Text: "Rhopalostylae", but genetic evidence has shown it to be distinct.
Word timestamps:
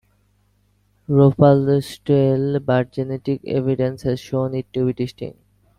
"Rhopalostylae", 1.07 2.65
but 2.65 2.91
genetic 2.91 3.39
evidence 3.45 4.01
has 4.01 4.19
shown 4.19 4.55
it 4.55 4.65
to 4.73 4.87
be 4.87 4.93
distinct. 4.93 5.37